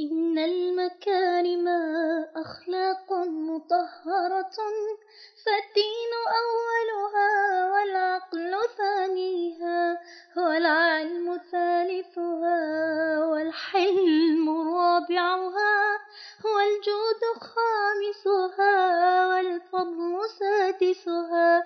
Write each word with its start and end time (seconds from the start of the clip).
إن 0.00 0.38
المكارم 0.38 1.68
أخلاق 2.36 3.12
مطهرة 3.22 4.58
فالدين 5.44 6.12
أولها 6.44 7.30
والعقل 7.72 8.52
ثانيها 8.78 9.98
والعلم 10.36 11.40
ثالثها 11.52 12.58
والحلم 13.26 14.48
رابعها 14.74 15.98
والجود 16.44 17.22
خامسها 17.40 18.76
والفضل 19.28 20.20
سادسها. 20.38 21.64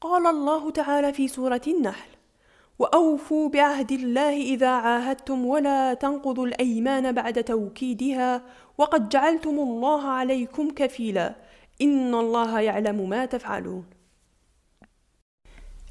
قال 0.00 0.26
الله 0.26 0.70
تعالى 0.70 1.12
في 1.12 1.28
سورة 1.28 1.62
النحل 1.66 2.23
وأوفوا 2.78 3.48
بعهد 3.48 3.92
الله 3.92 4.42
إذا 4.42 4.68
عاهدتم 4.68 5.46
ولا 5.46 5.94
تنقضوا 5.94 6.46
الأيمان 6.46 7.12
بعد 7.12 7.44
توكيدها 7.44 8.42
وقد 8.78 9.08
جعلتم 9.08 9.58
الله 9.58 10.08
عليكم 10.08 10.70
كفيلا. 10.70 11.34
إن 11.82 12.14
الله 12.14 12.60
يعلم 12.60 13.08
ما 13.08 13.26
تفعلون. 13.26 13.84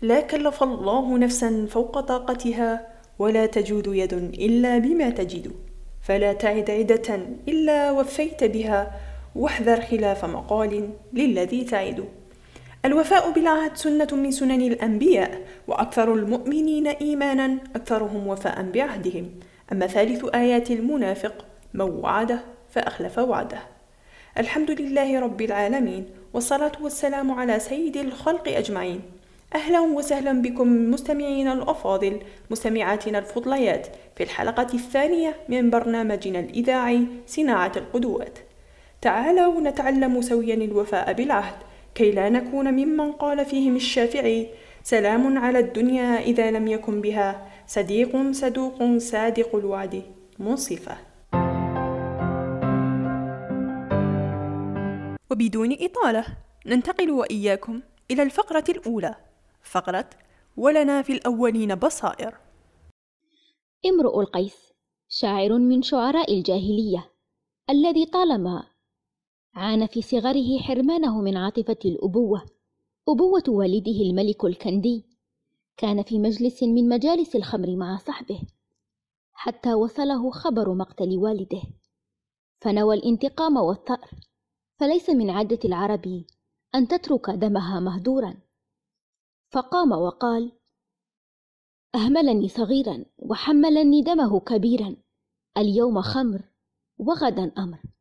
لا 0.01 0.21
كلف 0.21 0.63
الله 0.63 1.17
نفسا 1.17 1.67
فوق 1.69 1.99
طاقتها 1.99 2.87
ولا 3.19 3.45
تجود 3.45 3.87
يد 3.87 4.13
إلا 4.13 4.77
بما 4.77 5.09
تجد. 5.09 5.51
فلا 6.07 6.33
تعد 6.33 6.71
عدة 6.71 7.15
إلا 7.47 7.91
وفيت 7.91 8.43
بها 8.43 8.91
واحذر 9.35 9.81
خلاف 9.81 10.25
مقال 10.25 10.89
للذي 11.13 11.63
تعد. 11.63 12.05
الوفاء 12.85 13.31
بالعهد 13.31 13.77
سنة 13.77 14.07
من 14.11 14.31
سنن 14.31 14.61
الأنبياء 14.61 15.41
وأكثر 15.67 16.13
المؤمنين 16.13 16.87
إيمانا 16.87 17.57
أكثرهم 17.75 18.27
وفاء 18.27 18.61
بعهدهم. 18.61 19.29
أما 19.71 19.87
ثالث 19.87 20.25
آيات 20.35 20.71
المنافق 20.71 21.45
من 21.73 21.81
وعده 21.81 22.39
فأخلف 22.69 23.17
وعده. 23.17 23.59
الحمد 24.37 24.71
لله 24.71 25.19
رب 25.19 25.41
العالمين 25.41 26.05
والصلاة 26.33 26.71
والسلام 26.81 27.31
على 27.31 27.59
سيد 27.59 27.97
الخلق 27.97 28.47
أجمعين. 28.47 29.01
أهلا 29.55 29.79
وسهلا 29.79 30.41
بكم 30.41 30.91
مستمعين 30.91 31.47
الأفاضل 31.47 32.19
مستمعاتنا 32.51 33.19
الفضليات 33.19 33.87
في 34.15 34.23
الحلقة 34.23 34.67
الثانية 34.73 35.35
من 35.49 35.69
برنامجنا 35.69 36.39
الإذاعي 36.39 37.07
صناعة 37.27 37.71
القدوات. 37.75 38.39
تعالوا 39.01 39.61
نتعلم 39.61 40.21
سويا 40.21 40.55
الوفاء 40.55 41.13
بالعهد. 41.13 41.55
كي 41.95 42.11
لا 42.11 42.29
نكون 42.29 42.73
ممن 42.73 43.11
قال 43.11 43.45
فيهم 43.45 43.75
الشافعي 43.75 44.49
سلام 44.83 45.37
على 45.37 45.59
الدنيا 45.59 46.19
إذا 46.19 46.51
لم 46.51 46.67
يكن 46.67 47.01
بها 47.01 47.47
صديق 47.67 48.31
صدوق 48.31 48.97
صادق 48.97 49.55
الوعد. 49.55 50.03
منصفة. 50.39 50.97
وبدون 55.31 55.77
إطالة 55.81 56.25
ننتقل 56.65 57.11
وإياكم 57.11 57.81
إلى 58.11 58.23
الفقرة 58.23 58.63
الأولى 58.69 59.15
فقرة 59.61 60.09
ولنا 60.57 61.01
في 61.01 61.13
الأولين 61.13 61.75
بصائر. 61.75 62.33
امرؤ 63.85 64.19
القيس 64.21 64.73
شاعر 65.09 65.57
من 65.57 65.81
شعراء 65.81 66.33
الجاهلية 66.33 67.09
الذي 67.69 68.05
طالما 68.05 68.72
عانى 69.55 69.87
في 69.87 70.01
صغره 70.01 70.59
حرمانه 70.59 71.21
من 71.21 71.37
عاطفة 71.37 71.77
الأبوة 71.85 72.45
أبوة 73.09 73.43
والده 73.47 74.01
الملك 74.01 74.45
الكندي. 74.45 75.05
كان 75.77 76.03
في 76.03 76.19
مجلس 76.19 76.63
من 76.63 76.89
مجالس 76.89 77.35
الخمر 77.35 77.75
مع 77.75 77.97
صحبه 77.97 78.41
حتى 79.33 79.73
وصله 79.73 80.31
خبر 80.31 80.73
مقتل 80.73 81.17
والده. 81.17 81.61
فنوى 82.61 82.95
الانتقام 82.95 83.57
والثأر 83.57 84.09
فليس 84.79 85.09
من 85.09 85.29
عادة 85.29 85.59
العرب 85.65 86.23
أن 86.75 86.87
تترك 86.87 87.29
دمها 87.29 87.79
مهدورا. 87.79 88.37
فقام 89.49 89.91
وقال 89.91 90.51
أهملني 91.95 92.47
صغيرا 92.47 93.05
وحملني 93.17 94.01
دمه 94.01 94.39
كبيرا 94.39 94.95
اليوم 95.57 96.01
خمر 96.01 96.41
وغدا 96.97 97.51
أمر. 97.57 97.92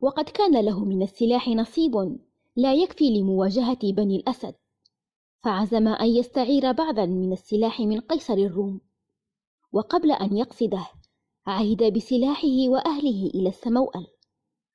وقد 0.00 0.24
كان 0.24 0.64
له 0.64 0.84
من 0.84 1.02
السلاح 1.02 1.48
نصيب 1.48 2.18
لا 2.56 2.74
يكفي 2.74 3.20
لمواجهة 3.20 3.92
بني 3.92 4.16
الأسد 4.16 4.54
فعزم 5.42 5.88
أن 5.88 6.06
يستعير 6.06 6.72
بعضا 6.72 7.06
من 7.06 7.32
السلاح 7.32 7.80
من 7.80 8.00
قيصر 8.00 8.34
الروم. 8.34 8.80
وقبل 9.72 10.12
أن 10.12 10.36
يقصده 10.36 10.86
عهد 11.46 11.92
بسلاحه 11.92 12.68
وأهله 12.68 13.30
إلى 13.34 13.48
السموأل. 13.48 14.06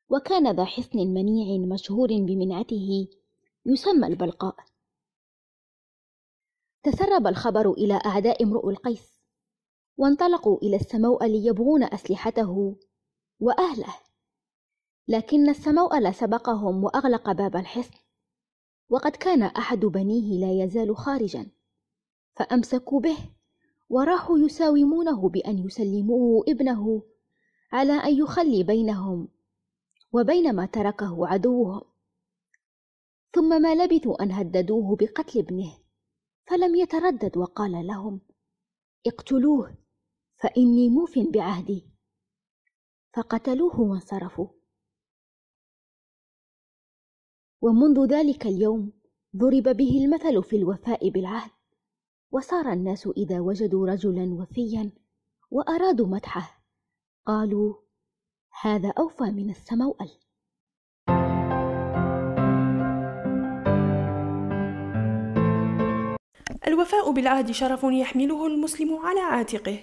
وكان 0.10 0.56
ذا 0.56 0.66
حصن 0.66 1.00
منيع 1.00 1.58
مشهور 1.68 2.08
بمنعته 2.08 3.08
يسمى 3.66 4.08
البلقاء. 4.08 4.56
تسرب 6.84 7.28
الخبر 7.28 7.72
إلى 7.72 7.94
أعداء 8.06 8.44
امرؤ 8.44 8.70
القيس 8.70 9.22
وانطلقوا 9.98 10.58
إلى 10.58 10.76
السموأل 10.76 11.48
يبغون 11.48 11.84
أسلحته 11.84 12.76
وأهله. 13.40 13.96
لكن 15.08 15.50
السموأل 15.50 16.16
سبقهم 16.16 16.84
وأغلق 16.84 17.32
باب 17.32 17.56
الحصن. 17.56 17.94
وقد 18.90 19.12
كان 19.12 19.44
أحد 19.44 19.80
بنيه 19.80 20.40
لا 20.40 20.64
يزال 20.64 20.98
خارجا 20.98 21.48
فأمسكوا 22.36 23.00
به 23.00 23.18
وراحوا 23.90 24.40
يساومونه 24.40 25.30
بأن 25.30 25.58
يسلموه 25.58 26.44
ابنه 26.48 27.04
على 27.72 27.94
أن 27.94 28.18
يخلي 28.18 28.64
بينهم 28.64 29.28
وبين 30.14 30.56
ما 30.56 30.66
تركه 30.66 31.28
عدوهم 31.28 31.82
ثم 33.34 33.62
ما 33.62 33.76
لبثوا 33.76 34.24
أن 34.24 34.32
هددوه 34.32 34.96
بقتل 34.96 35.40
ابنه 35.40 35.78
فلم 36.46 36.76
يتردد 36.76 37.38
وقال 37.38 37.88
لهم 37.88 38.20
اقتلوه 39.08 39.76
فإني 40.38 40.90
موف 40.90 41.20
بعهدي. 41.20 41.86
فقتلوه 43.14 43.82
وانصرفوا. 43.82 44.48
ومنذ 47.62 48.06
ذلك 48.06 48.46
اليوم 48.46 48.92
ضرب 49.36 49.64
به 49.64 50.06
المثل 50.06 50.44
في 50.44 50.56
الوفاء 50.56 51.10
بالعهد 51.10 51.52
وصار 52.32 52.74
الناس 52.74 53.08
إذا 53.18 53.40
وجدوا 53.40 53.88
رجلا 53.88 54.34
وفيا 54.34 54.92
وأرادوا 55.52 56.08
مدحه 56.08 56.64
قالوا 57.26 57.76
هذا 58.62 58.94
أوفى 58.98 59.24
من 59.24 59.50
السموأل 59.50 60.10
الوفاء 66.68 67.12
بالعهد 67.12 67.52
شرف 67.52 67.84
يحمله 67.84 68.48
المسلم 68.48 68.96
على 68.96 69.20
عاتقه 69.20 69.80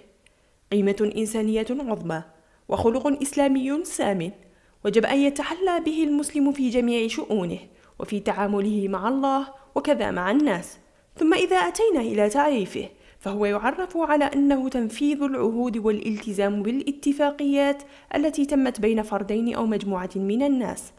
قيمة 0.73 1.13
إنسانية 1.17 1.67
عظمى 1.71 2.23
وخلق 2.69 3.07
إسلامي 3.23 3.85
سامٍ 3.85 4.48
وجب 4.85 5.05
أن 5.05 5.19
يتحلى 5.19 5.81
به 5.81 6.05
المسلم 6.05 6.53
في 6.53 6.71
جميع 6.71 7.09
شؤونه 7.09 7.59
وفي 7.99 8.21
تعامله 8.21 8.89
مع 8.89 9.09
الله 9.09 9.49
وكذا 9.75 10.11
مع 10.11 10.31
الناس. 10.31 10.79
ثم 11.17 11.35
إذا 11.35 11.57
أتينا 11.57 12.01
إلى 12.01 12.29
تعريفه 12.29 12.89
فهو 13.19 13.45
يعرف 13.45 13.97
على 13.97 14.25
أنه 14.25 14.69
تنفيذ 14.69 15.23
العهود 15.23 15.77
والالتزام 15.77 16.63
بالاتفاقيات 16.63 17.83
التي 18.15 18.45
تمت 18.47 18.81
بين 18.81 19.03
فردين 19.03 19.55
أو 19.55 19.67
مجموعة 19.67 20.11
من 20.17 20.43
الناس 20.43 20.93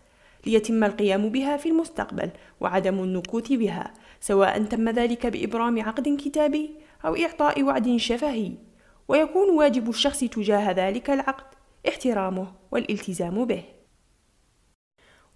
ليتم 0.45 0.83
القيام 0.83 1.29
بها 1.29 1.57
في 1.57 1.69
المستقبل 1.69 2.29
وعدم 2.59 2.99
النكوث 3.03 3.51
بها 3.51 3.93
سواء 4.19 4.63
تم 4.63 4.89
ذلك 4.89 5.27
بإبرام 5.27 5.81
عقد 5.81 6.09
كتابي 6.09 6.69
أو 7.05 7.15
إعطاء 7.15 7.63
وعد 7.63 7.97
شفهي. 7.97 8.51
ويكون 9.07 9.49
واجب 9.49 9.89
الشخص 9.89 10.19
تجاه 10.19 10.71
ذلك 10.71 11.09
العقد 11.09 11.58
احترامه 11.87 12.47
والالتزام 12.71 13.45
به. 13.45 13.63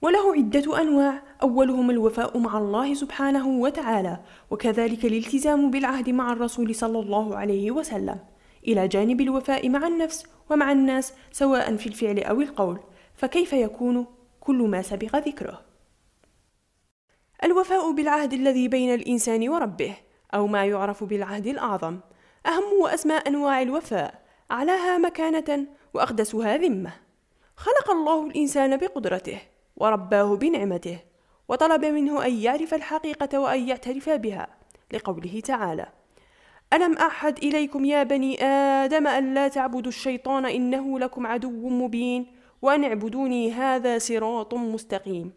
وله 0.04 0.36
عدة 0.36 0.81
أنواع 0.81 1.24
أولهم 1.42 1.90
الوفاء 1.90 2.38
مع 2.38 2.57
الله 2.57 2.94
سبحانه 2.94 3.48
وتعالى 3.48 4.19
وكذلك 4.51 5.06
الالتزام 5.06 5.72
بالعهد 5.72 6.10
مع 6.10 6.34
الرسول 6.34 6.75
صلى 6.75 7.00
الله 7.00 7.38
عليه 7.38 7.72
وسلم 7.72 8.19
إلى 8.68 8.88
جانب 8.88 9.22
الوفاء 9.22 9.69
مع 9.69 9.88
النفس 9.88 10.25
ومع 10.50 10.72
الناس 10.72 11.13
سواء 11.31 11.75
في 11.75 11.88
الفعل 11.88 12.19
أو 12.19 12.42
القول 12.42 12.80
فكيف 13.16 13.54
يكون 13.54 14.06
كل 14.39 14.56
ما 14.56 14.81
سبق 14.81 15.16
ذكره؟ 15.16 15.62
الوفاء 17.44 17.92
بالعهد 17.92 18.34
الذي 18.34 18.68
بين 18.68 18.94
الإنسان 18.94 19.50
وربه 19.50 19.96
أو 20.34 20.48
ما 20.48 20.66
يعرف 20.66 21.04
بالعهد 21.04 21.48
الأعظم 21.48 22.00
أهم 22.46 22.81
وأسمى 22.81 23.13
أنواع 23.13 23.62
الوفاء 23.62 24.24
أعلاها 24.51 24.98
مكانة 24.98 25.68
وأقدسها 25.94 26.57
ذمة 26.57 26.94
خلق 27.56 27.92
الله 27.92 28.28
الإنسان 28.28 28.78
بقدرته 28.78 29.42
ورباه 29.78 30.36
بنعمته 30.36 30.98
وطلب 31.48 31.86
منه 31.86 32.25
أن 32.25 32.34
يعرف 32.34 32.74
الحقيقة 32.74 33.40
وأن 33.40 33.68
يعترف 33.68 34.10
بها 34.10 34.48
لقوله 34.94 35.40
تعالى 35.40 35.88
ألم 36.74 36.98
أعهد 36.98 37.38
إليكم 37.38 37.86
يا 37.86 38.04
بني 38.04 38.44
آدم 38.44 39.07
أن 39.07 39.34
لا 39.34 39.48
تعبدوا 39.48 39.90
الشيطان 39.90 40.45
إنه 40.45 41.00
لكم 41.00 41.28
عدو 41.28 41.69
مبين 41.69 42.25
وأن 42.62 42.84
اعبدوني 42.84 43.51
هذا 43.51 43.98
صراط 43.98 44.54
مستقيم؟ 44.54 45.34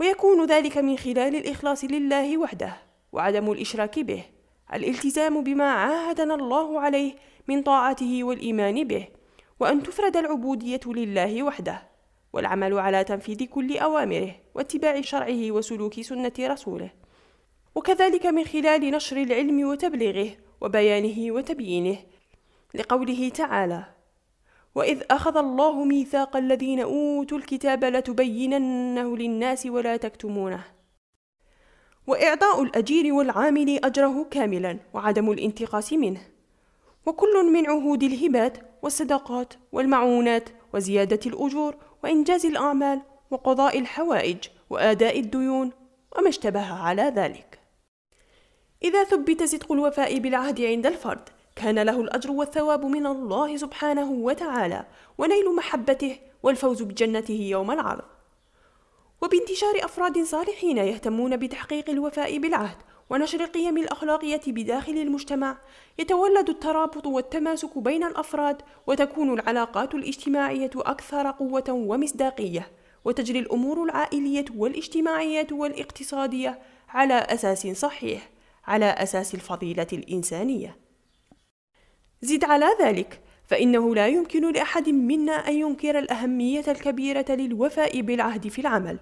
ويكون 0.00 0.46
ذلك 0.46 0.78
من 0.78 0.96
خلال 0.96 1.36
الإخلاص 1.36 1.84
لله 1.84 2.38
وحده 2.38 2.76
وعدم 3.12 3.52
الإشراك 3.52 3.98
به 3.98 4.22
الالتزام 4.74 5.44
بما 5.44 5.70
عاهدنا 5.70 6.34
الله 6.34 6.80
عليه 6.80 7.12
من 7.48 7.62
طاعته 7.62 8.24
والإيمان 8.24 8.84
به. 8.84 9.08
وأن 9.60 9.82
تفرد 9.82 10.16
العبودية 10.16 10.80
لله 10.86 11.42
وحده 11.42 11.82
والعمل 12.32 12.78
على 12.78 13.04
تنفيذ 13.04 13.44
كل 13.44 13.78
أوامره 13.78 14.34
واتباع 14.54 15.00
شرعه 15.00 15.50
وسلوك 15.50 16.00
سنة 16.00 16.32
رسوله. 16.40 16.90
وكذلك 17.74 18.26
من 18.26 18.44
خلال 18.44 18.90
نشر 18.90 19.16
العلم 19.16 19.68
وتبليغه 19.68 20.30
وبيانه 20.60 21.32
وتبيينه 21.32 21.98
لقوله 22.74 23.28
تعالى 23.28 23.84
وإذ 24.74 25.02
أخذ 25.10 25.36
الله 25.36 25.84
ميثاق 25.84 26.36
الذين 26.36 26.80
أوتوا 26.80 27.38
الكتاب 27.38 27.84
لتبيننه 27.84 29.16
للناس 29.16 29.66
ولا 29.66 29.96
تكتمونه 29.96 30.64
وإعطاء 32.06 32.62
الأجير 32.62 33.14
والعامل 33.14 33.84
أجره 33.84 34.26
كاملا 34.30 34.78
وعدم 34.94 35.30
الانتقاص 35.30 35.92
منه. 35.92 36.20
وكل 37.06 37.52
من 37.52 37.66
عهود 37.66 38.02
الهبات 38.02 38.69
والصدقات 38.82 39.54
والمعونات 39.72 40.48
وزيادة 40.74 41.20
الأجور 41.26 41.74
وإنجاز 42.04 42.46
الأعمال 42.46 43.02
وقضاء 43.30 43.78
الحوائج 43.78 44.38
وآداء 44.70 45.20
الديون 45.20 45.72
وما 46.16 46.28
اشتبه 46.28 46.72
على 46.72 47.02
ذلك. 47.02 47.60
إذا 48.82 49.04
ثبت 49.04 49.42
صدق 49.42 49.72
الوفاء 49.72 50.18
بالعهد 50.18 50.60
عند 50.60 50.86
الفرد 50.86 51.28
كان 51.56 51.78
له 51.78 52.00
الأجر 52.00 52.30
والثواب 52.30 52.84
من 52.84 53.06
الله 53.06 53.56
سبحانه 53.56 54.10
وتعالى 54.10 54.86
ونيل 55.18 55.54
محبته 55.56 56.18
والفوز 56.42 56.82
بجنته 56.82 57.40
يوم 57.50 57.70
العرض. 57.70 58.04
وبانتشار 59.22 59.84
أفراد 59.84 60.22
صالحين 60.22 60.78
يهتمون 60.78 61.36
بتحقيق 61.36 61.90
الوفاء 61.90 62.38
بالعهد 62.38 62.76
ونشر 63.10 63.44
قيم 63.44 63.78
الأخلاقية 63.78 64.40
بداخل 64.46 64.92
المجتمع. 64.92 65.58
يتولد 65.98 66.48
الترابط 66.48 67.06
والتماسك 67.06 67.78
بين 67.78 68.04
الأفراد 68.04 68.62
وتكون 68.86 69.32
العلاقات 69.32 69.94
الاجتماعية 69.94 70.70
أكثر 70.76 71.30
قوة 71.30 71.64
ومصداقية. 71.68 72.68
وتجري 73.04 73.38
الأمور 73.38 73.84
العائلية 73.84 74.44
والاجتماعية 74.56 75.46
والاقتصادية 75.52 76.58
على 76.88 77.14
أساس 77.14 77.66
صحيح 77.66 78.30
على 78.66 78.84
أساس 78.84 79.34
الفضيلة 79.34 79.86
الإنسانية. 79.92 80.76
زد 82.22 82.44
على 82.44 82.66
ذلك 82.80 83.20
فإنه 83.46 83.94
لا 83.94 84.06
يمكن 84.06 84.52
لأحد 84.52 84.88
منا 84.88 85.32
أن 85.32 85.54
ينكر 85.54 85.98
الأهمية 85.98 86.64
الكبيرة 86.68 87.24
للوفاء 87.28 88.00
بالعهد 88.00 88.48
في 88.48 88.60
العمل، 88.60 88.98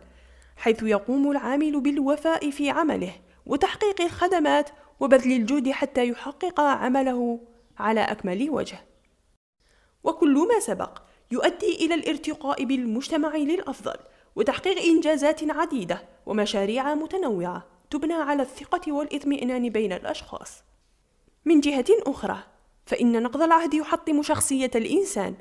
حيث 0.56 0.82
يقوم 0.82 1.31
العامل 1.31 1.81
بالوفاء 1.81 2.50
في 2.50 2.70
عمله. 2.70 3.12
وتحقيق 3.49 4.00
الخدمات 4.00 4.71
وبذل 5.00 5.33
الجهد 5.33 5.71
حتى 5.71 6.09
يحقق 6.09 6.61
عمله 6.61 7.41
على 7.79 8.00
أكمل 8.00 8.50
وجه. 8.50 8.79
وكل 10.05 10.49
ما 10.49 10.61
سبق 10.61 10.99
يؤدي 11.31 11.75
إلى 11.75 11.95
الارتقاء 11.95 12.65
بالمجتمع 12.65 13.37
للأفضل 13.37 13.97
وتحقيق 14.37 14.83
إنجازات 14.83 15.50
عديدة 15.50 16.03
ومشاريع 16.27 16.95
متنوعة 16.95 17.67
تبنى 17.91 18.15
على 18.15 18.43
الثقة 18.43 18.93
والإطمئنان 18.93 19.69
بين 19.69 19.93
الأشخاص. 19.93 20.62
من 21.44 21.61
جهة 21.61 21.87
أخرى، 21.91 22.39
فإن 22.87 23.23
نقض 23.23 23.43
العهد 23.43 23.75
يحطم 23.75 24.23
شخصية 24.23 24.71
الإنسان، 24.75 25.35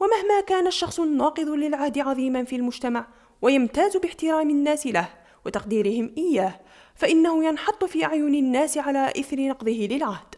ومهما 0.00 0.40
كان 0.46 0.66
الشخص 0.66 1.00
الناقض 1.00 1.48
للعهد 1.48 1.98
عظيما 1.98 2.44
في 2.44 2.56
المجتمع 2.56 3.06
ويمتاز 3.42 3.96
باحترام 3.96 4.50
الناس 4.50 4.86
له 4.86 5.08
وتقديرهم 5.46 6.14
إياه، 6.18 6.60
فإنه 6.96 7.44
ينحط 7.44 7.84
في 7.84 8.04
أعين 8.04 8.34
الناس 8.34 8.78
على 8.78 9.12
إثر 9.20 9.48
نقضه 9.48 9.88
للعهد. 9.90 10.34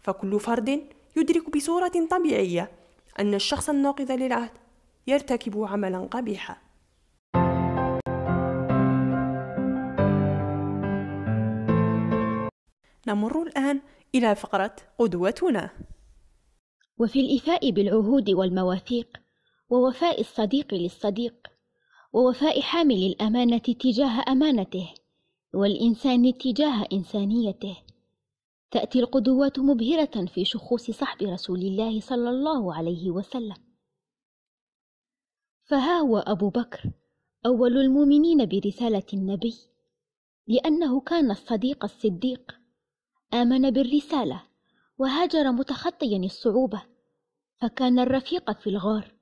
فكل 0.00 0.40
فرد 0.40 0.84
يدرك 1.16 1.50
بصورة 1.56 1.92
طبيعية 2.10 2.70
أن 3.18 3.34
الشخص 3.34 3.68
الناقض 3.68 4.12
للعهد 4.12 4.50
يرتكب 5.06 5.62
عملا 5.62 5.98
قبيحا. 5.98 6.56
نمر 13.06 13.42
الآن 13.42 13.80
إلى 14.14 14.34
فقرة 14.34 14.76
قدوتنا 14.98 15.70
وفي 16.98 17.20
الإيفاء 17.20 17.70
بالعهود 17.70 18.30
والمواثيق 18.30 19.16
ووفاء 19.70 20.20
الصديق 20.20 20.74
للصديق 20.74 21.34
ووفاء 22.12 22.60
حامل 22.60 22.96
الأمانة 23.06 23.58
تجاه 23.58 24.24
أمانته 24.28 24.94
والإنسان 25.54 26.38
تجاه 26.38 26.86
إنسانيته. 26.92 27.76
تأتي 28.70 29.00
القدوات 29.00 29.58
مبهرة 29.58 30.26
في 30.26 30.44
شخوص 30.44 30.90
صحب 30.90 31.22
رسول 31.22 31.58
الله 31.58 32.00
صلى 32.00 32.30
الله 32.30 32.74
عليه 32.74 33.10
وسلم. 33.10 33.56
فها 35.64 35.98
هو 35.98 36.18
أبو 36.18 36.48
بكر 36.48 36.90
أول 37.46 37.78
المؤمنين 37.78 38.46
برسالة 38.46 39.06
النبي 39.14 39.54
لأنه 40.46 41.00
كان 41.00 41.30
الصديق 41.30 41.84
الصديق. 41.84 42.60
آمن 43.34 43.70
بالرسالة 43.70 44.42
وهاجر 44.98 45.52
متخطيا 45.52 46.18
الصعوبة 46.18 46.82
فكان 47.56 47.98
الرفيق 47.98 48.52
في 48.52 48.70
الغار 48.70 49.14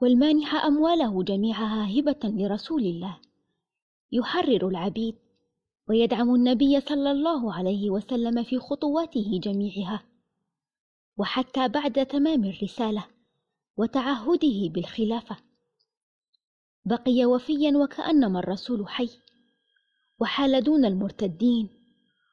والمانح 0.00 0.54
أمواله 0.54 1.22
جميعها 1.22 1.98
هبة 1.98 2.20
لرسول 2.24 2.82
الله. 2.82 3.20
يحرر 4.12 4.68
العبيد 4.68 5.14
ويدعم 5.88 6.34
النبي 6.34 6.80
صلى 6.80 7.10
الله 7.10 7.54
عليه 7.54 7.90
وسلم 7.90 8.42
في 8.42 8.58
خطواته 8.58 9.40
جميعها 9.42 10.02
وحتى 11.16 11.68
بعد 11.68 12.06
تمام 12.06 12.44
الرسالة 12.44 13.06
وتعهده 13.76 14.68
بالخلافة. 14.68 15.36
بقي 16.84 17.24
وفيا 17.24 17.72
وكأنما 17.76 18.38
الرسول 18.38 18.88
حي 18.88 19.10
وحال 20.20 20.64
دون 20.64 20.84
المرتدين 20.84 21.68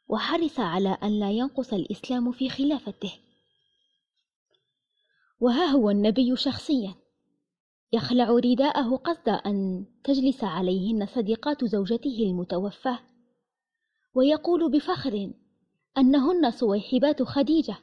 وحرص 0.07 0.59
على 0.59 0.97
أن 1.03 1.19
لا 1.19 1.31
ينقص 1.31 1.73
الإسلام 1.73 2.31
في 2.31 2.49
خلافته. 2.49 3.13
وها 5.39 5.65
هو 5.65 5.89
النبي 5.89 6.35
شخصيا 6.35 6.95
يخلع 7.93 8.29
رداءه 8.29 8.95
قصد 8.95 9.29
أن 9.29 9.85
تجلس 10.03 10.43
عليهن 10.43 11.05
صديقات 11.05 11.65
زوجته 11.65 12.17
المتوفاة. 12.19 12.99
ويقول 14.15 14.71
بفخر 14.71 15.31
أنهن 15.97 16.51
صويحبات 16.51 17.23
خديجة. 17.23 17.77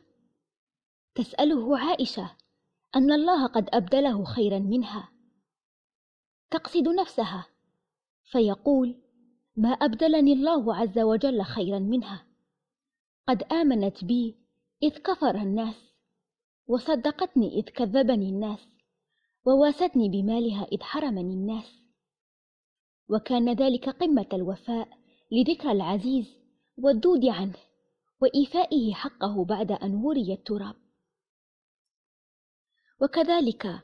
تسأله 1.14 1.78
عائشة 1.78 2.36
أن 2.96 3.12
الله 3.12 3.46
قد 3.46 3.68
أبدله 3.72 4.24
خيرا 4.24 4.58
منها. 4.58 5.08
تقصد 6.50 6.88
نفسها 6.88 7.46
فيقول 8.24 8.94
ما 9.56 9.68
أبدلني 9.68 10.32
الله 10.32 10.76
عز 10.76 10.98
وجل 10.98 11.42
خيرا 11.42 11.78
منها. 11.78 12.26
قد 13.28 13.42
آمنت 13.42 14.04
بي 14.04 14.36
إذ 14.82 14.98
كفر 14.98 15.34
الناس 15.34 15.94
وصدقتني 16.66 17.58
إذ 17.58 17.62
كذبني 17.62 18.28
الناس 18.28 18.68
وواستني 19.44 20.08
بمالها 20.08 20.64
إذ 20.72 20.82
حرمني 20.82 21.34
الناس. 21.34 21.82
وكان 23.08 23.52
ذلك 23.52 23.88
قمة 23.88 24.26
الوفاء 24.32 25.05
لذكرى 25.30 25.72
العزيز 25.72 26.26
والدود 26.78 27.24
عنه 27.24 27.56
وإيفائه 28.20 28.94
حقه 28.94 29.44
بعد 29.44 29.72
أن 29.72 29.94
وري 29.94 30.32
التراب. 30.32 30.76
وكذلك 33.00 33.80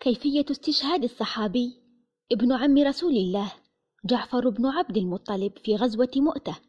كيفية 0.00 0.44
استشهاد 0.50 1.04
الصحابي 1.04 1.82
ابن 2.32 2.52
عم 2.52 2.78
رسول 2.78 3.16
الله 3.16 3.52
جعفر 4.04 4.48
بن 4.48 4.66
عبد 4.66 4.96
المطلب 4.96 5.58
في 5.58 5.76
غزوة 5.76 6.10
مؤتة. 6.16 6.60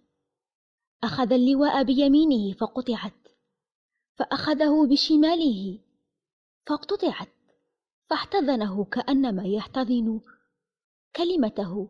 أخذ 1.03 1.33
اللواء 1.33 1.83
بيمينه 1.83 2.53
فقطعت 2.53 3.27
فأخذه 4.15 4.87
بشماله 4.87 5.79
فاقتطعت 6.67 7.33
فاحتضنه 8.09 8.85
كأنما 8.85 9.43
يحتضن 9.43 10.21
كلمته 11.15 11.89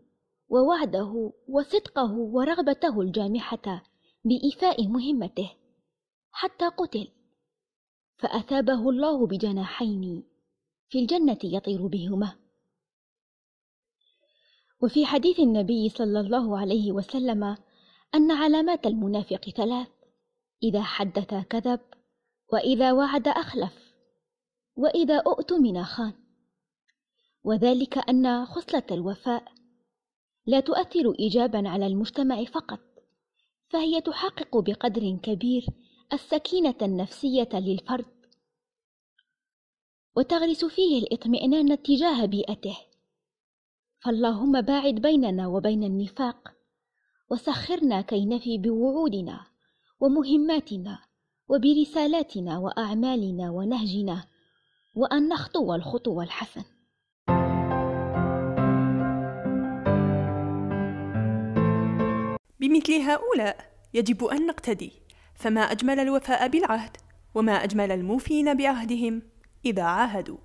ووعده 0.50 1.34
وصدقه 1.48 2.12
ورغبته 2.12 3.02
الجامحة 3.02 3.84
بإيفاء 4.26 4.88
مهمته. 4.88 5.52
حتى 6.32 6.68
قتل. 6.68 7.08
فأثابه 8.18 8.90
الله 8.90 9.28
بجناحين 9.28 10.24
في 10.90 11.00
الجنة 11.00 11.38
يطير 11.44 11.88
بهما. 11.88 12.36
وفي 14.82 15.06
حديث 15.06 15.40
النبي 15.40 15.90
صلى 15.90 16.20
الله 16.20 16.60
عليه 16.60 16.92
وسلم 16.92 17.58
أن 18.16 18.32
علامات 18.32 18.88
المنافق 18.88 19.50
ثلاث 19.50 19.88
إذا 20.64 20.82
حدث 20.82 21.34
كذب 21.34 21.80
وإذا 22.54 22.92
وعد 22.92 23.28
أخلف 23.28 23.94
وإذا 24.76 25.18
أؤتمن 25.18 25.84
خان. 25.84 26.14
وذلك 27.44 27.98
أن 28.10 28.46
خصلة 28.46 28.84
الوفاء 28.92 29.63
لا 30.46 30.60
تؤثر 30.60 31.16
إيجابا 31.20 31.70
على 31.70 31.88
المجتمع 31.88 32.44
فقط 32.44 32.80
فهي 33.70 34.02
تحقق 34.02 34.58
بقدر 34.58 35.20
كبير 35.24 35.66
السكينة 36.14 36.76
النفسية 36.82 37.50
للفرد. 37.54 38.06
وتغرس 40.16 40.66
فيه 40.66 41.00
الاطمئنان 41.00 41.84
تجاه 41.84 42.26
بيئته. 42.26 42.78
فاللهم 44.00 44.62
باعد 44.62 44.96
بيننا 44.96 45.48
وبين 45.48 45.84
النفاق 45.84 46.54
وسخرنا 47.32 48.02
كي 48.02 48.26
نفي 48.26 48.58
بوعودنا 48.58 49.48
ومهماتنا 50.00 51.00
وبرسالاتنا 51.50 52.58
وأعمالنا 52.58 53.52
ونهجنا 53.52 54.28
وأن 54.96 55.28
نخطو 55.30 55.76
الخطو 55.76 56.22
الحسن. 56.22 56.73
بمثل 62.64 62.94
هؤلاء 62.94 63.58
يجب 63.94 64.26
أن 64.26 64.48
نقتدي 64.48 64.92
فما 65.36 65.62
أجمل 65.62 66.00
الوفاء 66.00 66.48
بالعهد 66.48 66.98
وما 67.36 67.64
أجمل 67.64 67.92
الموفين 67.92 68.54
بعهدهم 68.54 69.22
إذا 69.66 69.84
عاهدوا. 69.84 70.38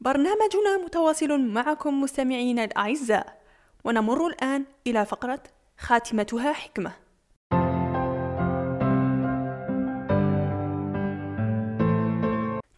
برنامجنا 0.00 0.76
متواصل 0.84 1.40
معكم 1.40 2.00
مستمعين 2.00 2.58
الأعزاء 2.58 3.40
ونمر 3.84 4.26
الآن 4.26 4.64
إلى 4.86 5.06
فقرة 5.06 5.42
خاتمتها 5.78 6.52
حكمة. 6.52 6.92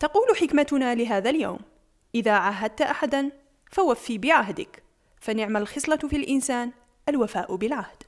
تقول 0.00 0.36
حكمتنا 0.40 0.94
لهذا 0.94 1.30
اليوم 1.30 1.58
إذا 2.14 2.32
عاهدت 2.32 2.80
أحدا 2.82 3.30
فوفي 3.70 4.18
بعهدك. 4.18 4.82
فنعم 5.20 5.56
الخصلة 5.56 5.96
في 5.96 6.16
الإنسان 6.16 6.70
الوفاء 7.08 7.56
بالعهد. 7.56 8.02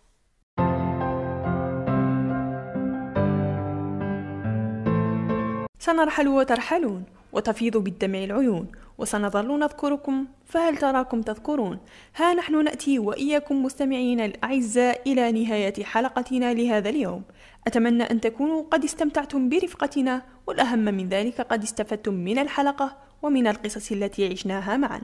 سنرحل 5.79 6.29
وترحلون 6.29 7.05
وتفيض 7.33 7.77
بالدمع 7.77 8.25
العيون 8.25 8.73
وسنظل 8.99 9.59
نذكركم 9.59 10.27
فهل 10.47 10.77
تراكم 10.77 11.23
تذكرون؟ 11.23 11.79
ها 12.17 12.35
نحن 12.35 12.65
نأتي 12.65 12.99
وإياكم 12.99 13.65
مستمعين 13.65 14.21
الأعزاء 14.21 15.13
إلى 15.13 15.33
نهاية 15.33 15.85
حلقتنا 15.85 16.55
لهذا 16.55 16.89
اليوم. 16.89 17.23
أتمنى 17.67 18.03
أن 18.03 18.21
تكونوا 18.21 18.65
قد 18.71 18.85
استمتعتم 18.85 19.49
برفقتنا 19.49 20.23
والأهم 20.47 20.79
من 20.79 21.09
ذلك 21.09 21.41
قد 21.41 21.63
استفدتم 21.63 22.15
من 22.15 22.39
الحلقة 22.39 22.97
ومن 23.23 23.47
القصص 23.47 23.93
التي 23.93 24.29
عشناها 24.29 24.77
معا. 24.77 25.01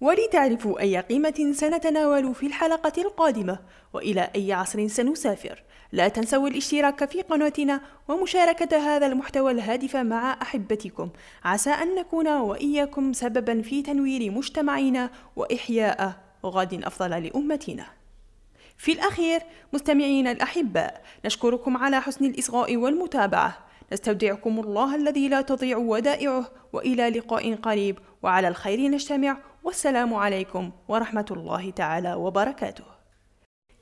ولتعرفوا 0.00 0.80
أي 0.80 1.00
قيمة 1.00 1.52
سنتناول 1.52 2.34
في 2.34 2.46
الحلقة 2.46 3.02
القادمة 3.02 3.58
وإلى 3.92 4.30
أي 4.36 4.52
عصر 4.52 4.88
سنسافر. 4.88 5.62
لا 5.92 6.08
تنسوا 6.08 6.48
الاشتراك 6.48 7.10
في 7.10 7.22
قناتنا 7.22 7.80
ومشاركة 8.08 8.76
هذا 8.76 9.06
المحتوى 9.06 9.52
الهادف 9.52 9.96
مع 9.96 10.38
أحبتكم. 10.42 11.08
عسى 11.44 11.70
أن 11.70 11.94
نكون 11.94 12.28
وإياكم 12.28 13.12
سببا 13.12 13.62
في 13.62 13.82
تنوير 13.82 14.30
مجتمعنا 14.30 15.10
وإحياء 15.36 16.12
غد 16.46 16.84
أفضل 16.84 17.22
لأمتنا. 17.22 17.86
في 18.76 18.92
الأخير 18.92 19.40
مستمعين 19.72 20.26
الأحباء 20.26 21.02
نشكركم 21.24 21.76
على 21.76 22.00
حسن 22.00 22.24
الإصغاء 22.24 22.76
والمتابعة. 22.76 23.67
نستودعكم 23.92 24.60
الله 24.60 24.94
الذي 24.94 25.28
لا 25.28 25.40
تضيع 25.40 25.76
ودائعه 25.76 26.50
وإلى 26.72 27.10
لقاء 27.10 27.54
قريب. 27.54 27.98
وعلى 28.22 28.48
الخير 28.48 28.80
نجتمع. 28.90 29.38
والسلام 29.64 30.14
عليكم 30.14 30.70
ورحمة 30.88 31.26
الله 31.30 31.70
تعالى 31.70 32.14
وبركاته. 32.14 32.84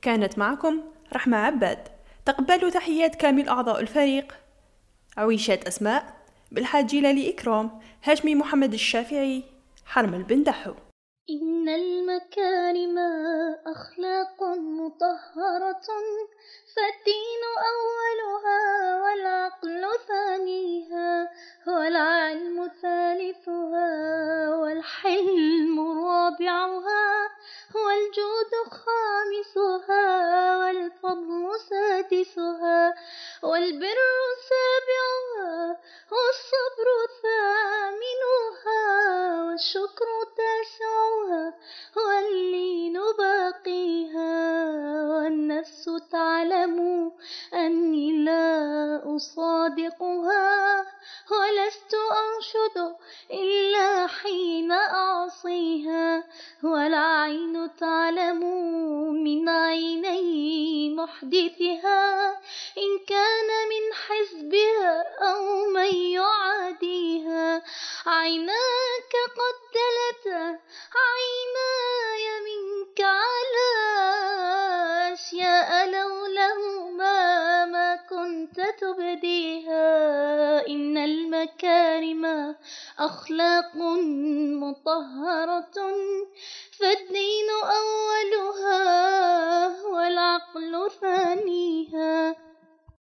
كانت 0.01 0.37
معكم 0.37 0.81
رحمة 1.13 1.37
عباد. 1.37 1.87
تقبلوا 2.25 2.69
تحيات 2.69 3.15
كامل 3.15 3.49
أعضاء 3.49 3.79
الفريق. 3.79 4.33
عويشات 5.17 5.67
أسماء. 5.67 6.17
بالحاج 6.51 6.95
لالي 6.95 7.29
إكرام. 7.29 7.79
هاشمي 8.03 8.35
محمد 8.35 8.73
الشافعي. 8.73 9.43
حرمل 9.85 10.23
بن 10.23 10.43
دحو. 10.43 10.73
إن 11.29 11.69
المكارم 11.69 12.97
أخلاق 13.67 14.43
مطهرة 14.53 15.87
فالدين 16.75 17.43
أولها 17.73 18.61
والعقل 19.03 19.85
ثانيها 20.07 21.29
والعلم 21.67 22.71
ثالثها 22.81 23.89
والحلم 24.55 25.79
رابعها 26.05 27.29
والجود 27.75 28.53
خامسها 28.71 30.07
والفضل 30.57 31.59
سادسها. 31.69 32.93
والبر 33.43 33.99
سابعها 34.49 35.77
والصبر 36.11 36.87
ثامنها 37.23 38.83
والشكر 39.43 40.07
تاسعها 40.37 41.53
واللين 41.95 42.93
باقيها 43.17 44.35
والنفس 45.09 45.89
تعلم 46.11 47.11
أني 47.53 48.11
لا 48.23 49.15
أصادقها 49.15 50.85
ولست 51.31 51.93
أنشد 52.23 52.95
إلا 53.31 54.07
حين 54.07 54.71
أعصيها 54.71 56.23
والعين 56.63 57.75
تعلم 57.79 58.39
من 59.23 59.49
عيني 59.49 60.89
محدثها 60.95 61.66
عيناك 68.07 69.13
قد 69.37 69.57
دلتا 69.75 70.59
عيناي 71.03 72.25
منك 72.47 73.01
على 73.01 73.69
أشياء 75.13 75.89
لولاهما 75.89 77.65
ما 77.65 77.95
كنت 77.95 78.61
تبديها. 78.79 79.87
إن 80.67 80.97
المكارم 80.97 82.55
أخلاق 82.99 83.75
مطهرة 84.63 85.77
فالدين 86.79 87.49
أولها 87.79 88.81
والعقل 89.85 90.91
ثانيها. 91.01 92.46